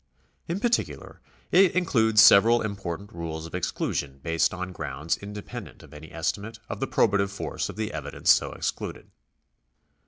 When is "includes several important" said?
1.75-3.13